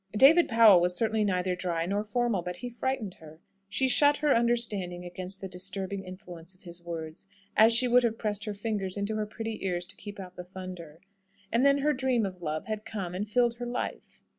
[0.17, 3.39] David Powell was certainly neither dry nor formal, but he frightened her.
[3.69, 8.17] She shut her understanding against the disturbing influence of his words, as she would have
[8.17, 11.01] pressed her fingers into her pretty ears to keep out the thunder.
[11.51, 14.21] And then her dream of love had come and filled her life.